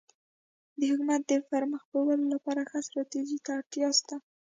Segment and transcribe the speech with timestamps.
[0.77, 4.15] د حکومت د پرمخ بیولو لپاره ښه ستراتيژي ته اړتیا سته.